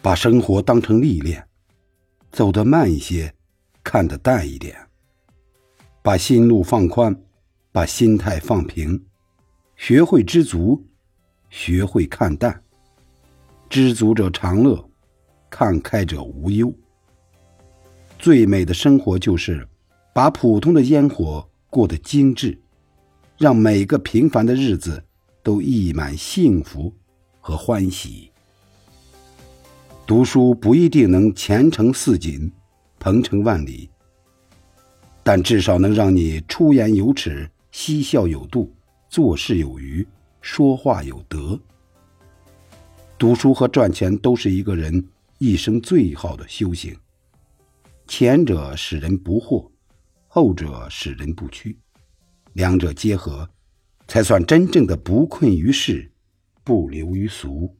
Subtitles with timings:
[0.00, 1.46] 把生活当成历练，
[2.30, 3.34] 走得慢一些，
[3.82, 4.76] 看得淡一点。
[6.02, 7.14] 把心路放宽，
[7.72, 9.04] 把心态放平，
[9.76, 10.86] 学会知足，
[11.50, 12.62] 学会看淡。
[13.68, 14.82] 知足者常乐，
[15.50, 16.72] 看开者无忧。
[18.18, 19.68] 最美的生活就是
[20.14, 22.58] 把普通的烟火过得精致，
[23.36, 25.04] 让每个平凡的日子
[25.42, 26.94] 都溢满幸福
[27.40, 28.30] 和欢喜。
[30.08, 32.50] 读书不一定能前程似锦、
[32.98, 33.90] 鹏程万里，
[35.22, 38.74] 但至少能让你出言有尺、嬉笑有度、
[39.10, 40.08] 做事有余、
[40.40, 41.60] 说话有德。
[43.18, 46.96] 读书和赚钱都是一个人一生最好的修行，
[48.06, 49.70] 前者使人不惑，
[50.26, 51.76] 后者使人不屈，
[52.54, 53.46] 两者结合，
[54.06, 56.10] 才算真正的不困于世，
[56.64, 57.76] 不流于俗。